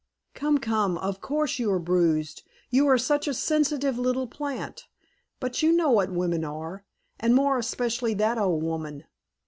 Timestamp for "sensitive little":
3.35-4.25